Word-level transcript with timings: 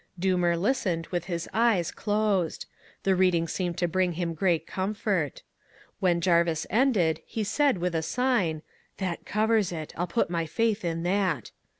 "Doomer 0.19 0.57
listened 0.59 1.05
with 1.11 1.25
his 1.25 1.47
eyes 1.53 1.91
closed. 1.91 2.65
The 3.03 3.13
reading 3.15 3.47
seemed 3.47 3.77
to 3.77 3.87
bring 3.87 4.13
him 4.13 4.33
great 4.33 4.65
comfort. 4.65 5.43
When 5.99 6.21
Jarvis 6.21 6.65
ended 6.71 7.21
he 7.23 7.43
said 7.43 7.77
with 7.77 7.93
a 7.93 8.01
sign, 8.01 8.63
'That 8.97 9.27
covers 9.27 9.71
it. 9.71 9.93
I'll 9.95 10.07
put 10.07 10.31
my 10.31 10.47
faith 10.47 10.83
in 10.83 11.03
that.' 11.03 11.51